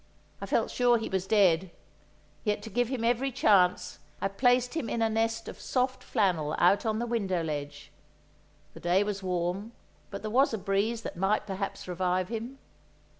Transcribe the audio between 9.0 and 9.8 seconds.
was warm,